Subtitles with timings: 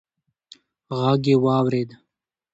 [0.99, 1.89] غږ يې واورېد: